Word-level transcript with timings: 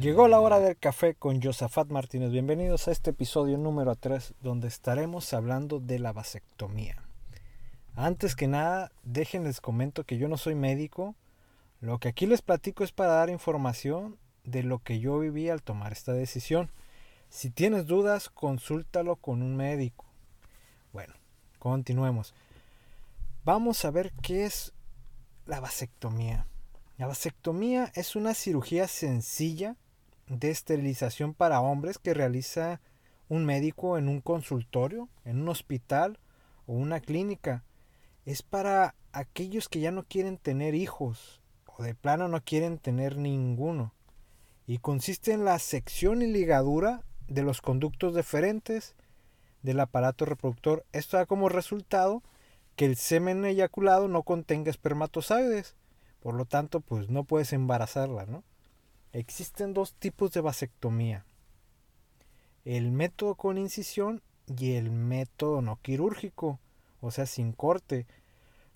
Llegó 0.00 0.28
la 0.28 0.40
hora 0.40 0.60
del 0.60 0.78
café 0.78 1.14
con 1.14 1.42
Josafat 1.42 1.90
Martínez. 1.90 2.30
Bienvenidos 2.30 2.88
a 2.88 2.90
este 2.90 3.10
episodio 3.10 3.58
número 3.58 3.94
3 3.96 4.32
donde 4.40 4.66
estaremos 4.66 5.34
hablando 5.34 5.78
de 5.78 5.98
la 5.98 6.14
vasectomía. 6.14 7.04
Antes 7.96 8.34
que 8.34 8.48
nada, 8.48 8.92
déjenles 9.02 9.60
comento 9.60 10.04
que 10.04 10.16
yo 10.16 10.26
no 10.26 10.38
soy 10.38 10.54
médico. 10.54 11.16
Lo 11.82 11.98
que 11.98 12.08
aquí 12.08 12.24
les 12.24 12.40
platico 12.40 12.82
es 12.82 12.92
para 12.92 13.12
dar 13.12 13.28
información 13.28 14.16
de 14.44 14.62
lo 14.62 14.78
que 14.78 15.00
yo 15.00 15.18
viví 15.18 15.50
al 15.50 15.62
tomar 15.62 15.92
esta 15.92 16.14
decisión. 16.14 16.70
Si 17.28 17.50
tienes 17.50 17.84
dudas, 17.84 18.30
consúltalo 18.30 19.16
con 19.16 19.42
un 19.42 19.54
médico. 19.54 20.06
Bueno, 20.94 21.12
continuemos. 21.58 22.32
Vamos 23.44 23.84
a 23.84 23.90
ver 23.90 24.14
qué 24.22 24.46
es 24.46 24.72
la 25.44 25.60
vasectomía. 25.60 26.46
La 26.96 27.06
vasectomía 27.06 27.92
es 27.94 28.16
una 28.16 28.32
cirugía 28.32 28.88
sencilla 28.88 29.76
de 30.30 30.50
esterilización 30.50 31.34
para 31.34 31.60
hombres 31.60 31.98
que 31.98 32.14
realiza 32.14 32.80
un 33.28 33.44
médico 33.44 33.98
en 33.98 34.08
un 34.08 34.20
consultorio, 34.20 35.08
en 35.24 35.42
un 35.42 35.48
hospital 35.48 36.18
o 36.66 36.72
una 36.72 37.00
clínica. 37.00 37.64
Es 38.24 38.42
para 38.42 38.94
aquellos 39.12 39.68
que 39.68 39.80
ya 39.80 39.90
no 39.90 40.04
quieren 40.04 40.38
tener 40.38 40.74
hijos 40.74 41.42
o 41.66 41.82
de 41.82 41.94
plano 41.94 42.28
no 42.28 42.42
quieren 42.42 42.78
tener 42.78 43.16
ninguno. 43.18 43.92
Y 44.66 44.78
consiste 44.78 45.32
en 45.32 45.44
la 45.44 45.58
sección 45.58 46.22
y 46.22 46.26
ligadura 46.26 47.02
de 47.28 47.42
los 47.42 47.60
conductos 47.60 48.14
deferentes 48.14 48.94
del 49.62 49.80
aparato 49.80 50.24
reproductor. 50.24 50.86
Esto 50.92 51.18
da 51.18 51.26
como 51.26 51.48
resultado 51.48 52.22
que 52.76 52.86
el 52.86 52.96
semen 52.96 53.44
eyaculado 53.44 54.08
no 54.08 54.22
contenga 54.22 54.70
espermatozoides 54.70 55.76
por 56.20 56.34
lo 56.34 56.44
tanto, 56.44 56.80
pues 56.80 57.08
no 57.08 57.24
puedes 57.24 57.52
embarazarla, 57.52 58.26
¿no? 58.26 58.44
Existen 59.12 59.74
dos 59.74 59.94
tipos 59.94 60.32
de 60.32 60.40
vasectomía. 60.40 61.24
El 62.64 62.92
método 62.92 63.34
con 63.34 63.58
incisión 63.58 64.22
y 64.46 64.74
el 64.74 64.90
método 64.90 65.62
no 65.62 65.80
quirúrgico, 65.82 66.60
o 67.00 67.10
sea, 67.10 67.26
sin 67.26 67.52
corte. 67.52 68.06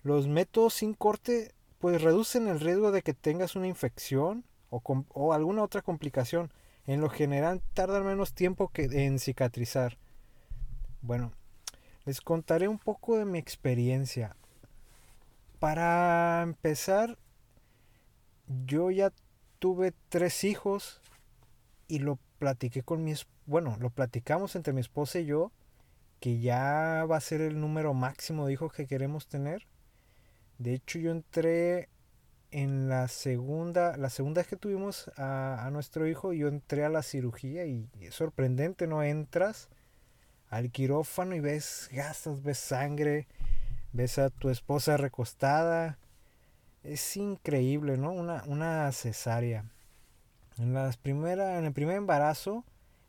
Los 0.03 0.27
métodos 0.27 0.73
sin 0.73 0.93
corte 0.93 1.53
pues 1.79 2.01
reducen 2.01 2.47
el 2.47 2.59
riesgo 2.59 2.91
de 2.91 3.01
que 3.01 3.13
tengas 3.13 3.55
una 3.55 3.67
infección 3.67 4.43
o, 4.69 4.81
o 5.09 5.33
alguna 5.33 5.63
otra 5.63 5.81
complicación. 5.81 6.51
En 6.87 7.01
lo 7.01 7.09
general 7.09 7.61
tardan 7.73 8.05
menos 8.05 8.33
tiempo 8.33 8.69
que 8.69 8.83
en 9.05 9.19
cicatrizar. 9.19 9.97
Bueno, 11.01 11.31
les 12.05 12.21
contaré 12.21 12.67
un 12.67 12.79
poco 12.79 13.17
de 13.17 13.25
mi 13.25 13.39
experiencia. 13.39 14.35
Para 15.59 16.41
empezar, 16.43 17.17
yo 18.65 18.91
ya 18.91 19.11
tuve 19.65 19.93
tres 20.09 20.43
hijos 20.43 21.01
y 21.87 21.97
lo 21.97 22.19
platiqué 22.37 22.83
con 22.83 23.03
mi 23.03 23.15
bueno, 23.47 23.75
lo 23.79 23.89
platicamos 23.89 24.55
entre 24.55 24.73
mi 24.73 24.81
esposa 24.81 25.17
y 25.17 25.25
yo 25.25 25.51
que 26.19 26.39
ya 26.39 27.03
va 27.09 27.17
a 27.17 27.19
ser 27.19 27.41
el 27.41 27.59
número 27.59 27.95
máximo 27.95 28.45
de 28.45 28.53
hijos 28.53 28.71
que 28.71 28.85
queremos 28.85 29.25
tener. 29.25 29.65
De 30.59 30.75
hecho, 30.75 30.99
yo 30.99 31.09
entré 31.09 31.89
en 32.51 32.89
la 32.89 33.07
segunda, 33.07 33.97
la 33.97 34.11
segunda 34.11 34.41
vez 34.41 34.47
que 34.47 34.55
tuvimos 34.55 35.09
a, 35.17 35.67
nuestro 35.71 36.05
hijo, 36.07 36.31
yo 36.31 36.47
entré 36.47 36.85
a 36.85 36.89
la 36.89 37.01
cirugía 37.01 37.65
y 37.65 37.89
es 38.01 38.13
sorprendente, 38.13 38.85
¿no? 38.85 39.01
Entras 39.01 39.69
al 40.47 40.69
quirófano 40.69 41.33
y 41.33 41.39
ves 41.39 41.89
gasas, 41.91 42.43
ves 42.43 42.59
sangre, 42.59 43.27
ves 43.93 44.19
a 44.19 44.29
tu 44.29 44.51
esposa 44.51 44.95
recostada, 44.95 45.97
es 46.85 47.17
increíble, 47.17 47.97
¿no? 47.97 48.11
Una, 48.11 48.43
una 48.47 48.91
cesárea. 48.91 49.65
En, 50.57 50.73
las 50.73 50.97
primera, 50.97 51.57
en 51.57 51.65
el 51.65 51.73
primer 51.73 51.97
embarazo 51.97 52.63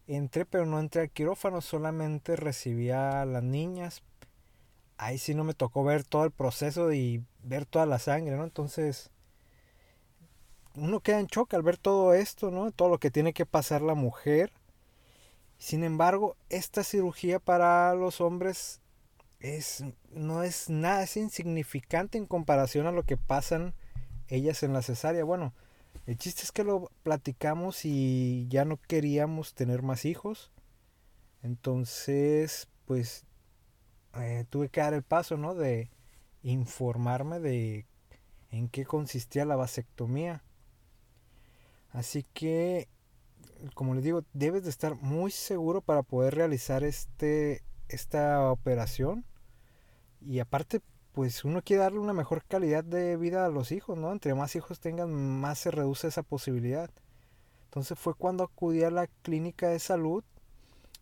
entré, 0.06 0.44
pero 0.46 0.66
no 0.66 0.80
entré 0.80 1.02
al 1.02 1.10
quirófano, 1.10 1.60
solamente 1.60 2.36
recibía 2.36 3.22
a 3.22 3.26
las 3.26 3.42
niñas. 3.42 4.02
Ahí 4.98 5.18
sí 5.18 5.34
no 5.34 5.44
me 5.44 5.54
tocó 5.54 5.84
ver 5.84 6.04
todo 6.04 6.24
el 6.24 6.30
proceso 6.30 6.92
y 6.92 7.24
ver 7.42 7.66
toda 7.66 7.86
la 7.86 7.98
sangre, 7.98 8.36
¿no? 8.36 8.44
Entonces, 8.44 9.10
uno 10.74 11.00
queda 11.00 11.20
en 11.20 11.26
shock 11.26 11.52
al 11.54 11.62
ver 11.62 11.76
todo 11.76 12.14
esto, 12.14 12.50
¿no? 12.50 12.70
Todo 12.70 12.88
lo 12.88 12.98
que 12.98 13.10
tiene 13.10 13.32
que 13.32 13.46
pasar 13.46 13.82
la 13.82 13.94
mujer. 13.94 14.52
Sin 15.58 15.84
embargo, 15.84 16.36
esta 16.48 16.82
cirugía 16.82 17.38
para 17.38 17.94
los 17.94 18.20
hombres 18.20 18.80
es, 19.54 19.84
no 20.10 20.42
es 20.42 20.68
nada, 20.68 21.02
es 21.02 21.16
insignificante 21.16 22.18
en 22.18 22.26
comparación 22.26 22.86
a 22.86 22.92
lo 22.92 23.04
que 23.04 23.16
pasan 23.16 23.74
ellas 24.28 24.62
en 24.62 24.72
la 24.72 24.82
cesárea. 24.82 25.24
Bueno, 25.24 25.54
el 26.06 26.16
chiste 26.18 26.42
es 26.42 26.52
que 26.52 26.64
lo 26.64 26.90
platicamos 27.02 27.84
y 27.84 28.46
ya 28.48 28.64
no 28.64 28.76
queríamos 28.76 29.54
tener 29.54 29.82
más 29.82 30.04
hijos. 30.04 30.50
Entonces, 31.42 32.68
pues 32.86 33.24
eh, 34.16 34.44
tuve 34.50 34.68
que 34.68 34.80
dar 34.80 34.94
el 34.94 35.02
paso, 35.02 35.36
¿no? 35.36 35.54
De 35.54 35.90
informarme 36.42 37.40
de 37.40 37.86
en 38.50 38.68
qué 38.68 38.84
consistía 38.84 39.44
la 39.44 39.56
vasectomía. 39.56 40.42
Así 41.90 42.24
que, 42.34 42.88
como 43.74 43.94
les 43.94 44.04
digo, 44.04 44.22
debes 44.32 44.64
de 44.64 44.70
estar 44.70 44.96
muy 44.96 45.30
seguro 45.30 45.80
para 45.80 46.02
poder 46.02 46.34
realizar 46.34 46.84
este, 46.84 47.62
esta 47.88 48.50
operación. 48.50 49.24
Y 50.20 50.40
aparte, 50.40 50.80
pues 51.12 51.44
uno 51.44 51.62
quiere 51.62 51.82
darle 51.82 51.98
una 51.98 52.12
mejor 52.12 52.44
calidad 52.44 52.84
de 52.84 53.16
vida 53.16 53.46
a 53.46 53.48
los 53.48 53.72
hijos, 53.72 53.96
¿no? 53.96 54.12
Entre 54.12 54.34
más 54.34 54.54
hijos 54.56 54.80
tengan, 54.80 55.12
más 55.12 55.58
se 55.58 55.70
reduce 55.70 56.08
esa 56.08 56.22
posibilidad. 56.22 56.90
Entonces 57.64 57.98
fue 57.98 58.14
cuando 58.14 58.44
acudí 58.44 58.84
a 58.84 58.90
la 58.90 59.06
clínica 59.22 59.68
de 59.68 59.78
salud, 59.78 60.24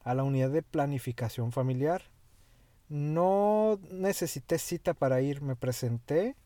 a 0.02 0.14
la 0.14 0.24
unidad 0.24 0.50
de 0.50 0.62
planificación 0.62 1.52
familiar. 1.52 2.02
No 2.88 3.78
necesité 3.90 4.58
cita 4.58 4.94
para 4.94 5.20
ir, 5.20 5.42
me 5.42 5.56
presenté 5.56 6.36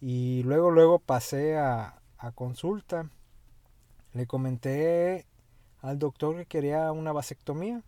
y 0.00 0.42
luego 0.44 0.70
luego 0.70 0.98
pasé 0.98 1.56
a, 1.58 2.00
a 2.18 2.32
consulta. 2.32 3.10
Le 4.12 4.26
comenté 4.26 5.26
al 5.80 5.98
doctor 5.98 6.36
que 6.36 6.46
quería 6.46 6.92
una 6.92 7.12
vasectomía 7.12 7.82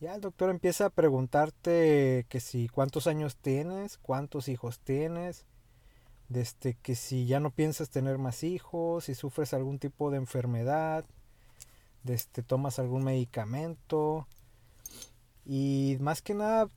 ya 0.00 0.14
el 0.14 0.20
doctor 0.22 0.48
empieza 0.50 0.86
a 0.86 0.90
preguntarte 0.90 2.26
que 2.28 2.40
si 2.40 2.68
cuántos 2.68 3.06
años 3.06 3.36
tienes, 3.36 3.98
cuántos 3.98 4.48
hijos 4.48 4.80
tienes, 4.80 5.44
desde 6.28 6.74
que 6.74 6.94
si 6.94 7.26
ya 7.26 7.38
no 7.38 7.50
piensas 7.50 7.90
tener 7.90 8.16
más 8.16 8.42
hijos, 8.42 9.04
si 9.04 9.14
sufres 9.14 9.52
algún 9.52 9.78
tipo 9.78 10.10
de 10.10 10.16
enfermedad, 10.16 11.04
desde 12.02 12.42
tomas 12.42 12.78
algún 12.78 13.04
medicamento 13.04 14.26
y 15.44 15.98
más 16.00 16.22
que 16.22 16.32
nada 16.32 16.70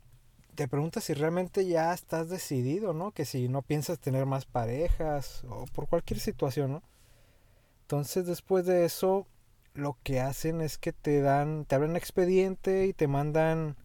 te 0.56 0.68
pregunta 0.68 1.00
si 1.02 1.14
realmente 1.14 1.66
ya 1.66 1.94
estás 1.94 2.30
decidido, 2.30 2.94
¿no? 2.94 3.12
Que 3.12 3.26
si 3.26 3.48
no 3.48 3.62
piensas 3.62 4.00
tener 4.00 4.26
más 4.26 4.46
parejas 4.46 5.44
o 5.50 5.66
por 5.74 5.88
cualquier 5.88 6.20
situación, 6.20 6.74
¿no? 6.74 6.84
Entonces 7.84 8.26
después 8.26 8.66
de 8.66 8.86
eso 8.86 9.28
lo 9.74 9.98
que 10.04 10.20
hacen 10.20 10.62
es 10.62 10.78
que 10.78 10.94
te 10.94 11.22
dan, 11.22 11.66
te 11.66 11.76
abren 11.76 11.96
expediente 11.96 12.86
y 12.86 12.94
te 12.94 13.08
mandan 13.08 13.76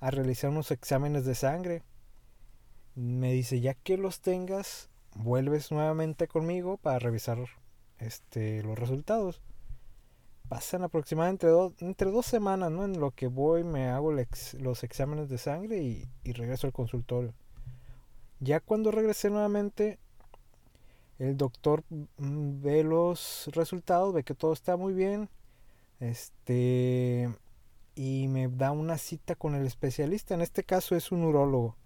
a 0.00 0.10
realizar 0.10 0.50
unos 0.50 0.70
exámenes 0.70 1.24
de 1.24 1.34
sangre. 1.34 1.82
Me 2.94 3.32
dice, 3.32 3.60
ya 3.60 3.74
que 3.74 3.96
los 3.98 4.20
tengas, 4.20 4.90
vuelves 5.14 5.70
nuevamente 5.70 6.28
conmigo 6.28 6.76
para 6.76 6.98
revisar 6.98 7.38
este, 7.98 8.62
los 8.62 8.78
resultados. 8.78 9.42
Pasan 10.48 10.82
aproximadamente 10.82 11.46
dos, 11.46 11.72
entre 11.80 12.10
dos 12.10 12.26
semanas, 12.26 12.70
¿no? 12.70 12.84
En 12.84 13.00
lo 13.00 13.12
que 13.12 13.26
voy, 13.26 13.64
me 13.64 13.88
hago 13.88 14.12
los 14.12 14.84
exámenes 14.84 15.28
de 15.28 15.38
sangre 15.38 15.78
y, 15.82 16.08
y 16.22 16.32
regreso 16.32 16.66
al 16.66 16.72
consultorio. 16.72 17.34
Ya 18.40 18.60
cuando 18.60 18.90
regresé 18.90 19.30
nuevamente, 19.30 19.98
el 21.18 21.36
doctor 21.36 21.84
mm, 21.88 22.62
ve 22.62 22.84
los 22.84 23.50
resultados, 23.52 24.14
ve 24.14 24.24
que 24.24 24.34
todo 24.34 24.52
está 24.52 24.76
muy 24.76 24.92
bien. 24.92 25.28
Este 26.00 27.30
y 27.94 28.28
me 28.28 28.48
da 28.48 28.72
una 28.72 28.98
cita 28.98 29.34
con 29.34 29.54
el 29.54 29.66
especialista. 29.66 30.34
En 30.34 30.40
este 30.40 30.64
caso 30.64 30.96
es 30.96 31.12
un 31.12 31.24
urólogo. 31.24 31.76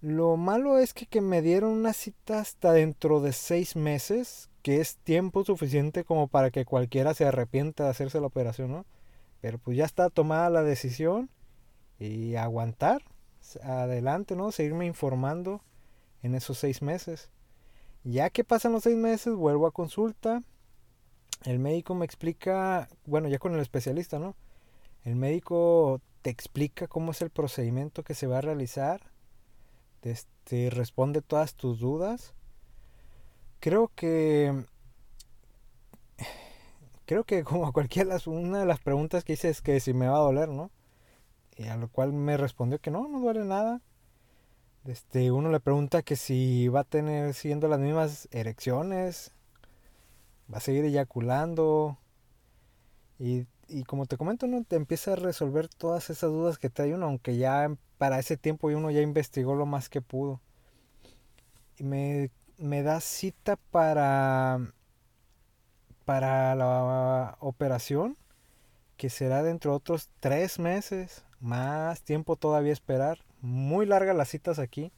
Lo 0.00 0.36
malo 0.36 0.78
es 0.78 0.94
que, 0.94 1.20
me 1.20 1.42
dieron 1.42 1.70
una 1.70 1.92
cita 1.92 2.40
hasta 2.40 2.72
dentro 2.72 3.20
de 3.20 3.32
seis 3.32 3.76
meses, 3.76 4.50
que 4.62 4.80
es 4.80 4.96
tiempo 4.96 5.44
suficiente 5.44 6.04
como 6.04 6.26
para 6.26 6.50
que 6.50 6.64
cualquiera 6.64 7.14
se 7.14 7.24
arrepienta 7.24 7.84
de 7.84 7.90
hacerse 7.90 8.20
la 8.20 8.26
operación, 8.26 8.72
¿no? 8.72 8.84
Pero 9.40 9.58
pues 9.58 9.76
ya 9.76 9.84
está 9.84 10.10
tomada 10.10 10.50
la 10.50 10.64
decisión 10.64 11.30
y 12.00 12.34
aguantar 12.34 13.02
adelante, 13.62 14.34
¿no? 14.34 14.50
Seguirme 14.50 14.86
informando 14.86 15.62
en 16.22 16.34
esos 16.34 16.58
seis 16.58 16.82
meses. 16.82 17.30
Ya 18.04 18.30
que 18.30 18.44
pasan 18.44 18.72
los 18.72 18.82
seis 18.82 18.96
meses, 18.96 19.34
vuelvo 19.34 19.66
a 19.66 19.72
consulta. 19.72 20.42
El 21.44 21.58
médico 21.58 21.94
me 21.94 22.04
explica, 22.04 22.88
bueno, 23.06 23.28
ya 23.28 23.38
con 23.38 23.54
el 23.54 23.60
especialista, 23.60 24.18
¿no? 24.18 24.36
El 25.04 25.16
médico 25.16 26.00
te 26.22 26.30
explica 26.30 26.86
cómo 26.88 27.12
es 27.12 27.22
el 27.22 27.30
procedimiento 27.30 28.04
que 28.04 28.14
se 28.14 28.26
va 28.26 28.38
a 28.38 28.42
realizar. 28.42 29.10
Este, 30.02 30.70
responde 30.70 31.22
todas 31.22 31.54
tus 31.54 31.80
dudas. 31.80 32.34
Creo 33.60 33.90
que 33.94 34.64
creo 37.06 37.24
que 37.24 37.44
como 37.44 37.72
cualquiera, 37.72 38.16
una 38.26 38.60
de 38.60 38.66
las 38.66 38.80
preguntas 38.80 39.24
que 39.24 39.34
hice 39.34 39.48
es 39.48 39.62
que 39.62 39.78
si 39.80 39.92
me 39.94 40.08
va 40.08 40.16
a 40.16 40.20
doler, 40.20 40.48
¿no? 40.48 40.70
Y 41.56 41.64
a 41.68 41.76
lo 41.76 41.88
cual 41.88 42.12
me 42.12 42.36
respondió 42.36 42.80
que 42.80 42.90
no, 42.90 43.06
no 43.08 43.20
duele 43.20 43.44
nada. 43.44 43.80
Este, 44.84 45.30
uno 45.30 45.50
le 45.50 45.60
pregunta 45.60 46.02
que 46.02 46.16
si 46.16 46.68
va 46.68 46.80
a 46.80 46.84
tener 46.84 47.34
siguiendo 47.34 47.68
las 47.68 47.78
mismas 47.78 48.28
erecciones, 48.32 49.32
va 50.52 50.58
a 50.58 50.60
seguir 50.60 50.84
eyaculando. 50.84 51.98
Y, 53.18 53.46
y 53.68 53.84
como 53.84 54.06
te 54.06 54.16
comento, 54.16 54.46
uno 54.46 54.64
te 54.64 54.76
empieza 54.76 55.12
a 55.12 55.16
resolver 55.16 55.68
todas 55.68 56.10
esas 56.10 56.30
dudas 56.30 56.58
que 56.58 56.70
trae 56.70 56.94
uno, 56.94 57.06
aunque 57.06 57.36
ya 57.36 57.76
para 57.98 58.18
ese 58.18 58.36
tiempo 58.36 58.68
uno 58.68 58.90
ya 58.90 59.00
investigó 59.00 59.54
lo 59.54 59.66
más 59.66 59.88
que 59.88 60.02
pudo. 60.02 60.40
Y 61.78 61.84
me, 61.84 62.30
me 62.58 62.82
da 62.82 63.00
cita 63.00 63.56
para, 63.70 64.72
para 66.04 66.54
la 66.56 67.36
operación, 67.40 68.16
que 68.96 69.10
será 69.10 69.42
dentro 69.42 69.70
de 69.72 69.76
otros 69.76 70.10
tres 70.20 70.58
meses, 70.58 71.24
más 71.40 72.02
tiempo 72.02 72.36
todavía 72.36 72.72
esperar. 72.72 73.18
Muy 73.42 73.84
largas 73.84 74.16
las 74.16 74.30
citas 74.30 74.58
aquí. 74.58 74.90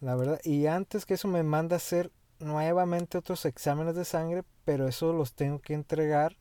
La 0.00 0.14
verdad. 0.14 0.40
Y 0.44 0.66
antes 0.66 1.04
que 1.04 1.14
eso 1.14 1.28
me 1.28 1.42
manda 1.42 1.76
a 1.76 1.78
hacer 1.78 2.10
nuevamente 2.38 3.18
otros 3.18 3.44
exámenes 3.44 3.94
de 3.94 4.06
sangre, 4.06 4.44
pero 4.64 4.88
eso 4.88 5.12
los 5.12 5.34
tengo 5.34 5.58
que 5.60 5.74
entregar 5.74 6.36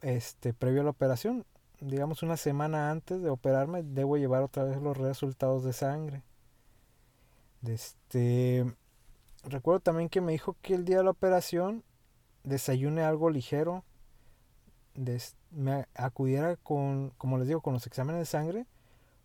este 0.00 0.54
previo 0.54 0.80
a 0.80 0.84
la 0.84 0.90
operación 0.90 1.44
digamos 1.80 2.22
una 2.22 2.36
semana 2.36 2.90
antes 2.90 3.22
de 3.22 3.30
operarme, 3.30 3.82
debo 3.82 4.16
llevar 4.16 4.42
otra 4.42 4.64
vez 4.64 4.80
los 4.80 4.96
resultados 4.96 5.64
de 5.64 5.72
sangre. 5.72 6.22
Este, 7.66 8.64
recuerdo 9.44 9.80
también 9.80 10.08
que 10.08 10.20
me 10.20 10.32
dijo 10.32 10.56
que 10.62 10.74
el 10.74 10.84
día 10.84 10.98
de 10.98 11.04
la 11.04 11.10
operación 11.10 11.82
desayune 12.42 13.02
algo 13.02 13.30
ligero, 13.30 13.84
me 15.50 15.86
acudiera 15.94 16.56
con, 16.56 17.10
como 17.16 17.38
les 17.38 17.48
digo, 17.48 17.60
con 17.60 17.74
los 17.74 17.86
exámenes 17.86 18.20
de 18.20 18.26
sangre, 18.26 18.66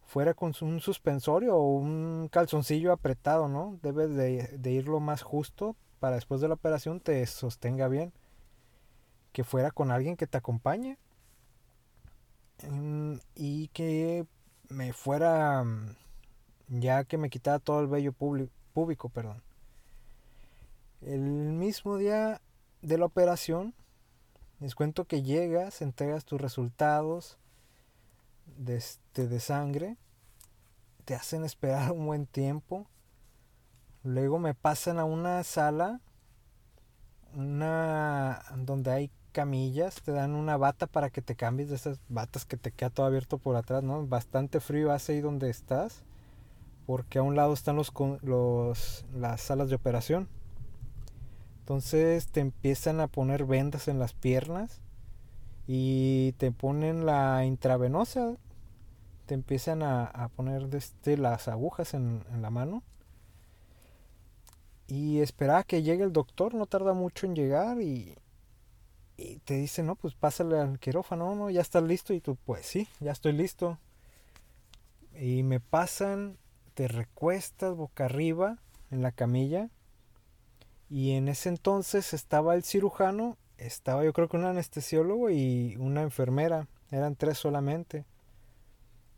fuera 0.09 0.33
con 0.33 0.53
un 0.61 0.79
suspensorio 0.81 1.55
o 1.55 1.75
un 1.75 2.29
calzoncillo 2.31 2.91
apretado, 2.91 3.47
¿no? 3.47 3.77
Debes 3.83 4.15
de, 4.15 4.57
de 4.57 4.71
ir 4.71 4.87
lo 4.87 4.99
más 4.99 5.21
justo 5.21 5.75
para 5.99 6.15
después 6.15 6.41
de 6.41 6.47
la 6.47 6.55
operación 6.55 6.99
te 6.99 7.25
sostenga 7.27 7.87
bien. 7.87 8.11
Que 9.31 9.43
fuera 9.43 9.69
con 9.69 9.91
alguien 9.91 10.17
que 10.17 10.25
te 10.25 10.37
acompañe 10.37 10.97
y 13.35 13.67
que 13.69 14.25
me 14.69 14.91
fuera 14.91 15.63
mm, 15.63 15.95
ya 16.67 17.03
que 17.03 17.17
me 17.17 17.29
quitara 17.29 17.59
todo 17.59 17.81
el 17.81 17.87
vello 17.87 18.11
público, 18.11 19.09
perdón. 19.09 19.43
El 21.01 21.21
mismo 21.21 21.97
día 21.97 22.41
de 22.81 22.97
la 22.97 23.05
operación, 23.05 23.75
les 24.59 24.75
cuento 24.75 25.05
que 25.05 25.21
llegas, 25.21 25.81
entregas 25.81 26.25
tus 26.25 26.41
resultados 26.41 27.37
de, 28.57 28.77
este, 28.77 29.27
de 29.27 29.39
sangre, 29.39 29.97
te 31.05 31.15
hacen 31.15 31.43
esperar 31.43 31.91
un 31.91 32.05
buen 32.05 32.25
tiempo, 32.25 32.87
luego 34.03 34.39
me 34.39 34.53
pasan 34.53 34.99
a 34.99 35.05
una 35.05 35.43
sala, 35.43 36.01
una 37.33 38.43
donde 38.57 38.91
hay 38.91 39.11
camillas, 39.31 40.01
te 40.01 40.11
dan 40.11 40.33
una 40.33 40.57
bata 40.57 40.87
para 40.87 41.09
que 41.09 41.21
te 41.21 41.35
cambies 41.35 41.69
de 41.69 41.75
esas 41.75 41.99
batas 42.09 42.45
que 42.45 42.57
te 42.57 42.71
queda 42.71 42.89
todo 42.89 43.05
abierto 43.05 43.37
por 43.37 43.55
atrás, 43.55 43.83
¿no? 43.83 44.05
Bastante 44.07 44.59
frío 44.59 44.91
hace 44.91 45.13
ahí 45.13 45.21
donde 45.21 45.49
estás, 45.49 46.03
porque 46.85 47.19
a 47.19 47.23
un 47.23 47.35
lado 47.35 47.53
están 47.53 47.75
los, 47.75 47.93
los 48.21 49.05
las 49.13 49.41
salas 49.41 49.69
de 49.69 49.75
operación. 49.75 50.27
Entonces 51.59 52.27
te 52.27 52.39
empiezan 52.39 52.99
a 52.99 53.07
poner 53.07 53.45
vendas 53.45 53.87
en 53.87 53.99
las 53.99 54.13
piernas 54.13 54.81
y 55.71 56.31
te 56.39 56.51
ponen 56.51 57.05
la 57.05 57.45
intravenosa, 57.45 58.35
te 59.27 59.35
empiezan 59.35 59.83
a, 59.83 60.31
poner 60.35 60.67
este, 60.73 61.15
las 61.15 61.47
agujas 61.47 61.93
en, 61.93 62.23
la 62.41 62.49
mano 62.49 62.81
y 64.87 65.19
espera 65.19 65.63
que 65.63 65.83
llegue 65.83 66.03
el 66.03 66.11
doctor, 66.11 66.55
no 66.55 66.65
tarda 66.65 66.93
mucho 66.93 67.27
en 67.27 67.35
llegar 67.35 67.79
y, 67.79 68.17
y 69.15 69.35
te 69.45 69.57
dice, 69.57 69.83
no, 69.83 69.93
pues 69.93 70.15
pásale 70.15 70.57
al 70.57 70.79
quirófano, 70.79 71.35
no, 71.35 71.51
ya 71.51 71.61
estás 71.61 71.83
listo. 71.83 72.15
Y 72.15 72.19
tú, 72.19 72.35
pues 72.45 72.65
sí, 72.65 72.87
ya 72.99 73.11
estoy 73.11 73.33
listo. 73.33 73.77
Y 75.21 75.43
me 75.43 75.59
pasan, 75.59 76.39
te 76.73 76.87
recuestas 76.87 77.75
boca 77.75 78.05
arriba 78.05 78.57
en 78.89 79.03
la 79.03 79.11
camilla. 79.11 79.69
Y 80.89 81.11
en 81.11 81.27
ese 81.27 81.49
entonces 81.49 82.15
estaba 82.15 82.55
el 82.55 82.63
cirujano, 82.63 83.37
estaba 83.59 84.03
yo 84.03 84.13
creo 84.13 84.27
que 84.27 84.37
un 84.37 84.45
anestesiólogo 84.45 85.29
y 85.29 85.75
una 85.77 86.01
enfermera. 86.01 86.67
Eran 86.91 87.15
tres 87.15 87.37
solamente. 87.37 88.05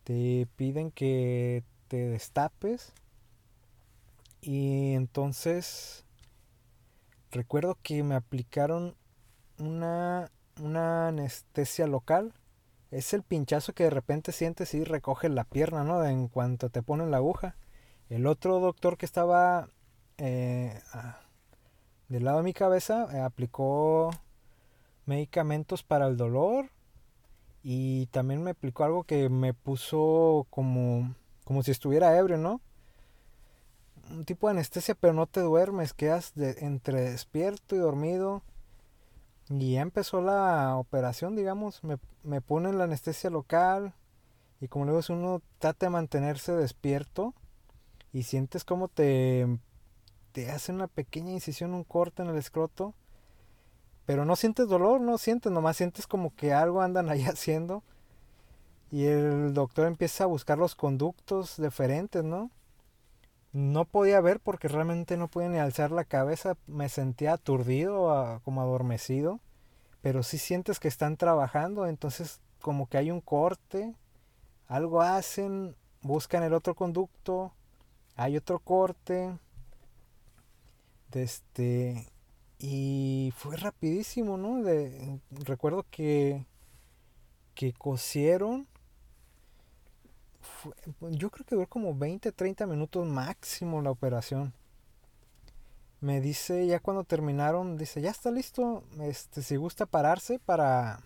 Te 0.03 0.47
piden 0.55 0.91
que 0.91 1.63
te 1.87 2.09
destapes. 2.09 2.93
Y 4.41 4.93
entonces 4.93 6.05
recuerdo 7.31 7.77
que 7.81 8.03
me 8.03 8.15
aplicaron 8.15 8.95
una, 9.59 10.31
una 10.59 11.09
anestesia 11.09 11.87
local. 11.87 12.33
Es 12.89 13.13
el 13.13 13.23
pinchazo 13.23 13.73
que 13.73 13.85
de 13.85 13.89
repente 13.89 14.31
sientes 14.31 14.73
y 14.73 14.83
recoge 14.83 15.29
la 15.29 15.45
pierna, 15.45 15.83
¿no? 15.83 16.03
En 16.03 16.27
cuanto 16.27 16.69
te 16.69 16.83
ponen 16.83 17.11
la 17.11 17.17
aguja. 17.17 17.55
El 18.09 18.27
otro 18.27 18.59
doctor 18.59 18.97
que 18.97 19.05
estaba 19.05 19.69
eh, 20.17 20.81
del 22.09 22.25
lado 22.25 22.39
de 22.39 22.43
mi 22.43 22.53
cabeza 22.53 23.07
eh, 23.13 23.21
aplicó 23.21 24.11
medicamentos 25.11 25.83
para 25.83 26.07
el 26.07 26.15
dolor 26.15 26.69
y 27.63 28.05
también 28.07 28.41
me 28.41 28.51
aplicó 28.51 28.85
algo 28.85 29.03
que 29.03 29.27
me 29.27 29.53
puso 29.53 30.47
como, 30.49 31.13
como 31.43 31.63
si 31.63 31.71
estuviera 31.71 32.17
ebrio, 32.17 32.37
¿no? 32.37 32.61
Un 34.09 34.23
tipo 34.23 34.47
de 34.47 34.51
anestesia, 34.51 34.95
pero 34.95 35.11
no 35.11 35.27
te 35.27 35.41
duermes, 35.41 35.93
quedas 35.93 36.33
de, 36.33 36.55
entre 36.59 37.01
despierto 37.01 37.75
y 37.75 37.79
dormido. 37.79 38.41
Y 39.49 39.73
ya 39.73 39.81
empezó 39.81 40.21
la 40.21 40.77
operación, 40.77 41.35
digamos, 41.35 41.83
me, 41.83 41.97
me 42.23 42.39
ponen 42.39 42.77
la 42.77 42.85
anestesia 42.85 43.29
local 43.29 43.93
y 44.61 44.69
como 44.69 44.85
luego 44.85 45.01
es 45.01 45.09
uno 45.09 45.41
trata 45.59 45.87
de 45.87 45.89
mantenerse 45.89 46.53
despierto 46.53 47.33
y 48.13 48.23
sientes 48.23 48.63
como 48.63 48.87
te, 48.87 49.59
te 50.31 50.49
hace 50.51 50.71
una 50.71 50.87
pequeña 50.87 51.31
incisión, 51.31 51.73
un 51.73 51.83
corte 51.83 52.21
en 52.21 52.29
el 52.29 52.37
escroto, 52.37 52.93
pero 54.11 54.25
no 54.25 54.35
sientes 54.35 54.67
dolor, 54.67 54.99
no 54.99 55.17
sientes, 55.17 55.53
nomás 55.53 55.77
sientes 55.77 56.05
como 56.05 56.35
que 56.35 56.51
algo 56.51 56.81
andan 56.81 57.09
ahí 57.09 57.23
haciendo. 57.23 57.81
Y 58.91 59.05
el 59.05 59.53
doctor 59.53 59.87
empieza 59.87 60.25
a 60.25 60.27
buscar 60.27 60.57
los 60.57 60.75
conductos 60.75 61.55
diferentes, 61.55 62.21
¿no? 62.21 62.51
No 63.53 63.85
podía 63.85 64.19
ver 64.19 64.41
porque 64.41 64.67
realmente 64.67 65.15
no 65.15 65.29
podía 65.29 65.47
ni 65.47 65.59
alzar 65.59 65.91
la 65.91 66.03
cabeza, 66.03 66.57
me 66.67 66.89
sentía 66.89 67.31
aturdido, 67.31 68.41
como 68.43 68.59
adormecido, 68.59 69.39
pero 70.01 70.23
sí 70.23 70.37
sientes 70.37 70.81
que 70.81 70.89
están 70.89 71.15
trabajando, 71.15 71.87
entonces 71.87 72.41
como 72.59 72.89
que 72.89 72.97
hay 72.97 73.11
un 73.11 73.21
corte, 73.21 73.95
algo 74.67 75.01
hacen, 75.03 75.73
buscan 76.01 76.43
el 76.43 76.53
otro 76.53 76.75
conducto, 76.75 77.53
hay 78.17 78.35
otro 78.35 78.59
corte, 78.59 79.37
este, 81.13 82.10
y 82.61 83.33
fue 83.35 83.57
rapidísimo, 83.57 84.37
¿no? 84.37 84.61
De, 84.63 85.19
recuerdo 85.31 85.85
que, 85.89 86.45
que 87.55 87.73
cosieron 87.73 88.67
yo 91.01 91.29
creo 91.29 91.45
que 91.45 91.55
duró 91.55 91.67
como 91.67 91.95
20, 91.95 92.31
30 92.31 92.65
minutos 92.67 93.05
máximo 93.05 93.81
la 93.81 93.91
operación. 93.91 94.53
Me 95.99 96.19
dice, 96.19 96.65
ya 96.65 96.79
cuando 96.79 97.03
terminaron, 97.03 97.77
dice, 97.77 98.01
ya 98.01 98.09
está 98.09 98.31
listo, 98.31 98.83
este, 99.01 99.43
si 99.43 99.55
gusta 99.55 99.85
pararse 99.85 100.39
para, 100.39 101.01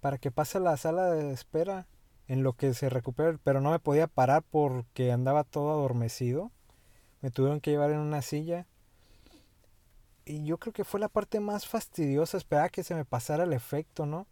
para 0.00 0.18
que 0.18 0.30
pase 0.30 0.58
a 0.58 0.62
la 0.62 0.76
sala 0.78 1.10
de 1.10 1.32
espera 1.32 1.86
en 2.26 2.42
lo 2.42 2.54
que 2.54 2.72
se 2.72 2.88
recupere, 2.88 3.38
pero 3.44 3.60
no 3.60 3.70
me 3.70 3.78
podía 3.78 4.06
parar 4.06 4.42
porque 4.50 5.12
andaba 5.12 5.44
todo 5.44 5.70
adormecido. 5.72 6.50
Me 7.20 7.30
tuvieron 7.30 7.60
que 7.60 7.70
llevar 7.70 7.90
en 7.90 7.98
una 7.98 8.22
silla. 8.22 8.66
Y 10.24 10.44
yo 10.44 10.58
creo 10.58 10.72
que 10.72 10.84
fue 10.84 11.00
la 11.00 11.08
parte 11.08 11.40
más 11.40 11.66
fastidiosa, 11.66 12.36
esperar 12.36 12.70
que 12.70 12.84
se 12.84 12.94
me 12.94 13.04
pasara 13.04 13.44
el 13.44 13.52
efecto, 13.52 14.06
¿no? 14.06 14.26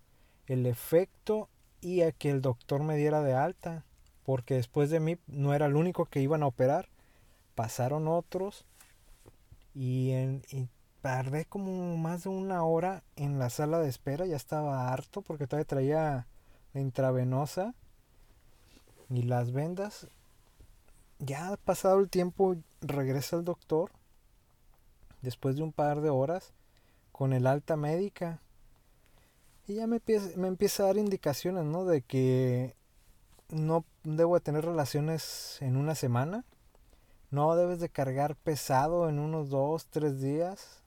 El 0.46 0.66
efecto 0.66 1.48
y 1.80 2.02
a 2.02 2.12
que 2.12 2.30
el 2.30 2.42
doctor 2.42 2.82
me 2.82 2.96
diera 2.96 3.22
de 3.22 3.34
alta 3.34 3.84
porque 4.24 4.54
después 4.54 4.90
de 4.90 5.00
mí 5.00 5.18
no 5.26 5.54
era 5.54 5.66
el 5.66 5.76
único 5.76 6.04
que 6.04 6.20
iban 6.20 6.42
a 6.42 6.46
operar, 6.46 6.88
pasaron 7.54 8.06
otros 8.06 8.64
y, 9.74 10.10
en, 10.12 10.42
tardé 11.00 11.46
como 11.46 11.96
más 11.96 12.24
de 12.24 12.28
una 12.28 12.62
hora 12.62 13.02
en 13.16 13.38
la 13.38 13.50
sala 13.50 13.78
de 13.78 13.88
espera, 13.88 14.26
ya 14.26 14.36
estaba 14.36 14.92
harto 14.92 15.22
porque 15.22 15.46
todavía 15.46 15.66
traía 15.66 16.26
la 16.74 16.80
intravenosa 16.80 17.74
y 19.08 19.22
las 19.22 19.52
vendas. 19.52 20.06
Ya 21.18 21.56
pasado 21.64 21.98
el 21.98 22.08
tiempo 22.08 22.56
regresa 22.80 23.36
el 23.36 23.44
doctor 23.44 23.90
después 25.22 25.56
de 25.56 25.62
un 25.62 25.72
par 25.72 26.00
de 26.00 26.10
horas 26.10 26.52
con 27.12 27.32
el 27.32 27.46
alta 27.46 27.76
médica. 27.76 28.40
Y 29.66 29.74
ya 29.76 29.86
me 29.86 29.96
empieza, 29.96 30.36
me 30.38 30.48
empieza 30.48 30.82
a 30.82 30.86
dar 30.86 30.96
indicaciones, 30.96 31.64
¿no? 31.64 31.84
De 31.84 32.02
que 32.02 32.74
no 33.48 33.84
debo 34.04 34.34
de 34.34 34.40
tener 34.40 34.64
relaciones 34.64 35.58
en 35.60 35.76
una 35.76 35.94
semana. 35.94 36.44
No 37.30 37.54
debes 37.54 37.78
de 37.78 37.88
cargar 37.88 38.36
pesado 38.36 39.08
en 39.08 39.18
unos 39.18 39.50
dos, 39.50 39.86
tres 39.86 40.20
días. 40.20 40.82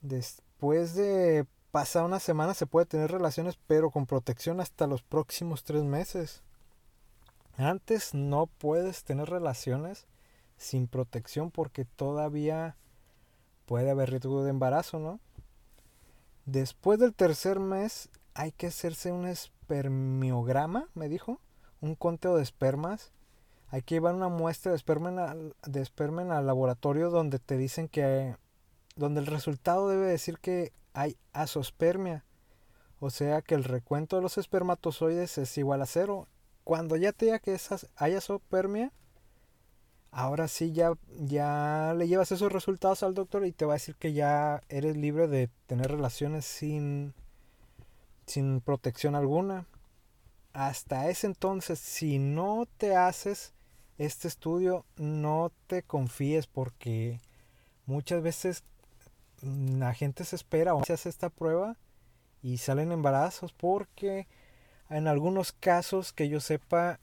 Después 0.00 0.94
de 0.94 1.46
pasar 1.70 2.04
una 2.04 2.20
semana 2.20 2.54
se 2.54 2.66
puede 2.66 2.86
tener 2.86 3.10
relaciones, 3.10 3.58
pero 3.66 3.90
con 3.90 4.06
protección 4.06 4.60
hasta 4.60 4.86
los 4.86 5.02
próximos 5.02 5.62
tres 5.64 5.84
meses. 5.84 6.42
Antes 7.56 8.14
no 8.14 8.46
puedes 8.46 9.04
tener 9.04 9.28
relaciones 9.28 10.06
sin 10.56 10.86
protección 10.88 11.50
porque 11.50 11.84
todavía 11.84 12.76
puede 13.70 13.88
haber 13.88 14.10
riesgo 14.10 14.42
de 14.42 14.50
embarazo, 14.50 14.98
¿no? 14.98 15.20
Después 16.44 16.98
del 16.98 17.14
tercer 17.14 17.60
mes 17.60 18.08
hay 18.34 18.50
que 18.50 18.66
hacerse 18.66 19.12
un 19.12 19.28
espermiograma, 19.28 20.88
me 20.94 21.08
dijo, 21.08 21.40
un 21.80 21.94
conteo 21.94 22.34
de 22.34 22.42
espermas. 22.42 23.12
Hay 23.68 23.82
que 23.82 23.94
llevar 23.94 24.16
una 24.16 24.26
muestra 24.26 24.72
de 24.72 24.76
esperma, 24.76 25.36
de 25.64 25.80
esperma 25.80 26.36
al 26.36 26.48
laboratorio 26.48 27.10
donde 27.10 27.38
te 27.38 27.56
dicen 27.56 27.86
que, 27.86 28.34
donde 28.96 29.20
el 29.20 29.26
resultado 29.26 29.88
debe 29.88 30.06
decir 30.06 30.40
que 30.40 30.72
hay 30.92 31.16
asospermia. 31.32 32.24
O 32.98 33.10
sea 33.10 33.40
que 33.40 33.54
el 33.54 33.62
recuento 33.62 34.16
de 34.16 34.22
los 34.22 34.36
espermatozoides 34.36 35.38
es 35.38 35.56
igual 35.58 35.80
a 35.82 35.86
cero. 35.86 36.26
Cuando 36.64 36.96
ya 36.96 37.12
te 37.12 37.26
diga 37.26 37.38
que 37.38 37.56
hay 37.94 38.14
asospermia, 38.14 38.90
ahora 40.12 40.48
sí 40.48 40.72
ya, 40.72 40.92
ya 41.18 41.94
le 41.96 42.08
llevas 42.08 42.32
esos 42.32 42.52
resultados 42.52 43.02
al 43.02 43.14
doctor 43.14 43.46
y 43.46 43.52
te 43.52 43.64
va 43.64 43.74
a 43.74 43.76
decir 43.76 43.94
que 43.96 44.12
ya 44.12 44.62
eres 44.68 44.96
libre 44.96 45.28
de 45.28 45.48
tener 45.66 45.90
relaciones 45.90 46.44
sin, 46.44 47.14
sin 48.26 48.60
protección 48.60 49.14
alguna. 49.14 49.66
Hasta 50.52 51.08
ese 51.08 51.26
entonces, 51.28 51.78
si 51.78 52.18
no 52.18 52.66
te 52.76 52.96
haces 52.96 53.52
este 53.98 54.28
estudio, 54.28 54.84
no 54.96 55.52
te 55.66 55.82
confíes 55.82 56.46
porque 56.46 57.20
muchas 57.86 58.22
veces 58.22 58.64
la 59.42 59.94
gente 59.94 60.24
se 60.24 60.36
espera 60.36 60.74
o 60.74 60.84
se 60.84 60.92
hace 60.92 61.08
esta 61.08 61.30
prueba 61.30 61.76
y 62.42 62.58
salen 62.58 62.92
embarazos 62.92 63.52
porque 63.52 64.26
en 64.88 65.06
algunos 65.06 65.52
casos 65.52 66.12
que 66.12 66.28
yo 66.28 66.40
sepa 66.40 66.98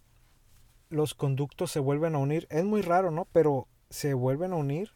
los 0.89 1.13
conductos 1.13 1.71
se 1.71 1.79
vuelven 1.79 2.15
a 2.15 2.19
unir. 2.19 2.47
Es 2.49 2.63
muy 2.63 2.81
raro, 2.81 3.11
¿no? 3.11 3.25
Pero 3.31 3.67
se 3.89 4.13
vuelven 4.13 4.53
a 4.53 4.57
unir 4.57 4.91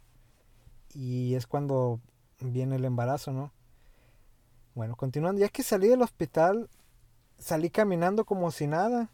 y 0.94 1.36
es 1.36 1.48
cuando 1.48 2.00
viene 2.40 2.76
el 2.76 2.86
embarazo, 2.86 3.32
¿no? 3.32 3.52
Bueno, 4.74 4.96
continuando, 4.96 5.42
ya 5.42 5.50
que 5.50 5.64
salí 5.64 5.88
del 5.88 6.02
hospital, 6.02 6.70
salí 7.38 7.70
caminando 7.70 8.26
como 8.26 8.52
si 8.52 8.68
nada. 8.68 9.12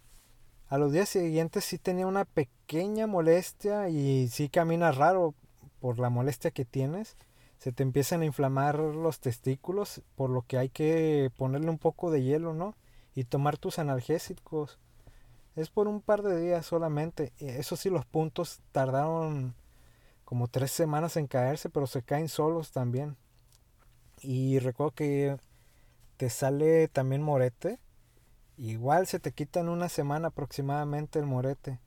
A 0.67 0.77
los 0.77 0.91
días 0.91 1.09
siguientes 1.09 1.65
sí 1.65 1.77
tenía 1.77 2.05
una 2.07 2.25
pequeña 2.25 3.07
molestia 3.07 3.89
y 3.89 4.27
sí 4.27 4.49
caminas 4.49 4.97
raro 4.97 5.33
por 5.79 5.99
la 5.99 6.09
molestia 6.09 6.51
que 6.51 6.65
tienes. 6.65 7.17
Se 7.57 7.71
te 7.71 7.83
empiezan 7.83 8.21
a 8.21 8.25
inflamar 8.25 8.77
los 8.77 9.19
testículos, 9.19 10.03
por 10.15 10.29
lo 10.29 10.43
que 10.43 10.57
hay 10.57 10.69
que 10.69 11.31
ponerle 11.37 11.69
un 11.69 11.79
poco 11.79 12.11
de 12.11 12.21
hielo, 12.21 12.53
¿no? 12.53 12.75
Y 13.15 13.23
tomar 13.23 13.57
tus 13.57 13.79
analgésicos. 13.79 14.77
Es 15.57 15.71
por 15.71 15.87
un 15.87 16.01
par 16.01 16.21
de 16.21 16.39
días 16.39 16.67
solamente. 16.67 17.33
Eso 17.39 17.75
sí, 17.75 17.89
los 17.89 18.05
puntos 18.05 18.61
tardaron 18.71 19.55
como 20.23 20.47
tres 20.47 20.71
semanas 20.71 21.17
en 21.17 21.25
caerse, 21.25 21.67
pero 21.67 21.87
se 21.87 22.03
caen 22.03 22.29
solos 22.29 22.71
también. 22.71 23.17
Y 24.21 24.59
recuerdo 24.59 24.91
que 24.91 25.37
te 26.17 26.29
sale 26.29 26.87
también 26.89 27.23
morete. 27.23 27.79
Igual 28.55 29.07
se 29.07 29.19
te 29.19 29.31
quita 29.31 29.59
en 29.61 29.69
una 29.69 29.89
semana 29.89 30.27
aproximadamente 30.27 31.17
el 31.17 31.25
morete. 31.25 31.79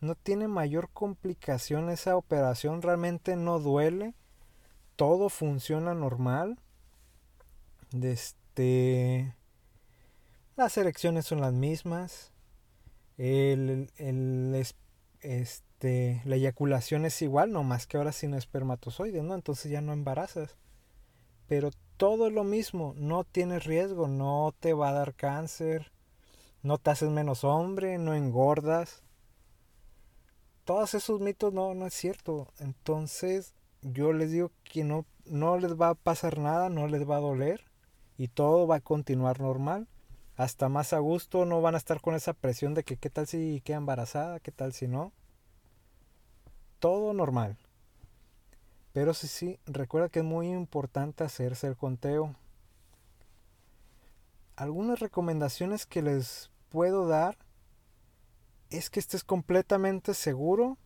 No 0.00 0.14
tiene 0.14 0.46
mayor 0.46 0.88
complicación 0.90 1.90
esa 1.90 2.16
operación, 2.16 2.82
realmente 2.82 3.34
no 3.34 3.58
duele. 3.58 4.14
Todo 4.94 5.28
funciona 5.28 5.92
normal. 5.92 6.60
Este, 8.00 9.34
las 10.54 10.76
erecciones 10.76 11.26
son 11.26 11.40
las 11.40 11.52
mismas 11.52 12.30
el, 13.18 13.90
el, 13.96 14.66
este, 15.20 16.22
la 16.24 16.36
eyaculación 16.36 17.04
es 17.04 17.20
igual, 17.22 17.52
no 17.52 17.62
más 17.62 17.86
que 17.86 17.96
ahora 17.96 18.12
sin 18.12 18.34
espermatozoides, 18.34 19.22
¿no? 19.22 19.34
Entonces 19.34 19.70
ya 19.70 19.80
no 19.80 19.92
embarazas. 19.92 20.56
Pero 21.48 21.70
todo 21.96 22.26
es 22.26 22.32
lo 22.32 22.44
mismo, 22.44 22.94
no 22.96 23.24
tienes 23.24 23.64
riesgo, 23.64 24.08
no 24.08 24.54
te 24.60 24.74
va 24.74 24.90
a 24.90 24.92
dar 24.92 25.14
cáncer, 25.14 25.92
no 26.62 26.78
te 26.78 26.90
haces 26.90 27.10
menos 27.10 27.44
hombre, 27.44 27.98
no 27.98 28.14
engordas. 28.14 29.02
Todos 30.64 30.94
esos 30.94 31.20
mitos 31.20 31.52
no, 31.52 31.74
no 31.74 31.86
es 31.86 31.94
cierto. 31.94 32.48
Entonces 32.58 33.54
yo 33.82 34.12
les 34.12 34.32
digo 34.32 34.50
que 34.64 34.84
no, 34.84 35.06
no 35.24 35.58
les 35.58 35.80
va 35.80 35.90
a 35.90 35.94
pasar 35.94 36.38
nada, 36.38 36.68
no 36.68 36.88
les 36.88 37.08
va 37.08 37.16
a 37.16 37.20
doler 37.20 37.64
y 38.18 38.28
todo 38.28 38.66
va 38.66 38.76
a 38.76 38.80
continuar 38.80 39.40
normal 39.40 39.86
hasta 40.36 40.68
más 40.68 40.92
a 40.92 40.98
gusto, 40.98 41.46
no 41.46 41.62
van 41.62 41.74
a 41.74 41.78
estar 41.78 42.00
con 42.00 42.14
esa 42.14 42.34
presión 42.34 42.74
de 42.74 42.84
que 42.84 42.96
qué 42.96 43.08
tal 43.08 43.26
si 43.26 43.62
queda 43.62 43.78
embarazada, 43.78 44.40
qué 44.40 44.52
tal 44.52 44.72
si 44.72 44.86
no. 44.86 45.12
Todo 46.78 47.14
normal. 47.14 47.56
Pero 48.92 49.14
sí, 49.14 49.28
sí, 49.28 49.58
recuerda 49.66 50.08
que 50.08 50.20
es 50.20 50.24
muy 50.24 50.48
importante 50.48 51.24
hacerse 51.24 51.66
el 51.66 51.76
conteo. 51.76 52.34
Algunas 54.56 55.00
recomendaciones 55.00 55.86
que 55.86 56.02
les 56.02 56.50
puedo 56.68 57.06
dar 57.06 57.38
es 58.70 58.90
que 58.90 59.00
estés 59.00 59.24
completamente 59.24 60.14
seguro 60.14 60.76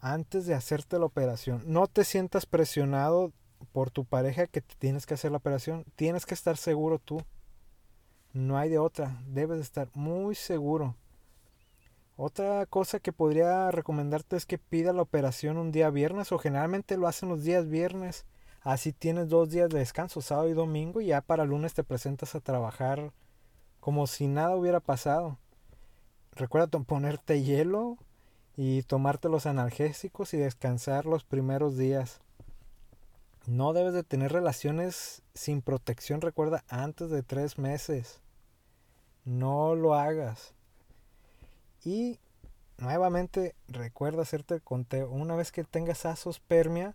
antes 0.00 0.46
de 0.46 0.54
hacerte 0.54 0.98
la 0.98 1.06
operación. 1.06 1.62
No 1.66 1.86
te 1.86 2.04
sientas 2.04 2.46
presionado 2.46 3.32
por 3.72 3.90
tu 3.90 4.04
pareja 4.04 4.46
que 4.46 4.60
tienes 4.60 5.06
que 5.06 5.14
hacer 5.14 5.30
la 5.30 5.38
operación. 5.38 5.84
Tienes 5.96 6.24
que 6.26 6.34
estar 6.34 6.56
seguro 6.56 6.98
tú. 6.98 7.20
No 8.32 8.58
hay 8.58 8.68
de 8.70 8.78
otra. 8.78 9.22
Debes 9.26 9.60
estar 9.60 9.88
muy 9.94 10.34
seguro. 10.34 10.94
Otra 12.16 12.66
cosa 12.66 12.98
que 12.98 13.12
podría 13.12 13.70
recomendarte 13.70 14.36
es 14.36 14.44
que 14.44 14.58
pida 14.58 14.92
la 14.92 15.02
operación 15.02 15.56
un 15.56 15.70
día 15.70 15.88
viernes 15.90 16.32
o 16.32 16.38
generalmente 16.38 16.96
lo 16.96 17.06
hacen 17.06 17.28
los 17.28 17.44
días 17.44 17.68
viernes. 17.68 18.26
Así 18.60 18.92
tienes 18.92 19.28
dos 19.28 19.50
días 19.50 19.70
de 19.70 19.78
descanso, 19.78 20.20
sábado 20.20 20.48
y 20.48 20.52
domingo, 20.52 21.00
y 21.00 21.06
ya 21.06 21.20
para 21.20 21.44
lunes 21.44 21.74
te 21.74 21.84
presentas 21.84 22.34
a 22.34 22.40
trabajar 22.40 23.12
como 23.80 24.06
si 24.06 24.26
nada 24.26 24.56
hubiera 24.56 24.80
pasado. 24.80 25.38
Recuerda 26.32 26.66
ponerte 26.80 27.42
hielo 27.42 27.98
y 28.56 28.82
tomarte 28.82 29.28
los 29.28 29.46
analgésicos 29.46 30.34
y 30.34 30.38
descansar 30.38 31.06
los 31.06 31.24
primeros 31.24 31.76
días. 31.76 32.20
No 33.48 33.72
debes 33.72 33.94
de 33.94 34.02
tener 34.04 34.30
relaciones 34.30 35.22
sin 35.32 35.62
protección, 35.62 36.20
recuerda, 36.20 36.64
antes 36.68 37.08
de 37.08 37.22
tres 37.22 37.56
meses. 37.56 38.20
No 39.24 39.74
lo 39.74 39.94
hagas. 39.94 40.52
Y 41.82 42.18
nuevamente 42.76 43.54
recuerda 43.66 44.20
hacerte 44.20 44.56
el 44.56 44.60
conteo. 44.60 45.08
Una 45.08 45.34
vez 45.34 45.50
que 45.50 45.64
tengas 45.64 46.04
asospermia 46.04 46.94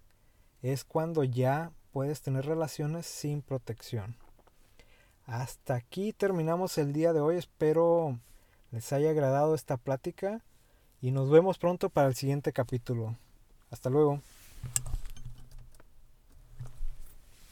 es 0.61 0.83
cuando 0.83 1.23
ya 1.23 1.71
puedes 1.91 2.21
tener 2.21 2.45
relaciones 2.45 3.07
sin 3.07 3.41
protección. 3.41 4.15
Hasta 5.25 5.73
aquí 5.73 6.13
terminamos 6.13 6.77
el 6.77 6.93
día 6.93 7.13
de 7.13 7.19
hoy. 7.19 7.37
Espero 7.37 8.19
les 8.69 8.93
haya 8.93 9.09
agradado 9.09 9.55
esta 9.55 9.77
plática 9.77 10.43
y 11.01 11.09
nos 11.09 11.31
vemos 11.31 11.57
pronto 11.57 11.89
para 11.89 12.09
el 12.09 12.13
siguiente 12.13 12.53
capítulo. 12.53 13.17
Hasta 13.71 13.89
luego. 13.89 14.21